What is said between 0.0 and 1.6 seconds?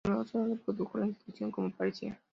En lugar sólo reprodujo la inscripción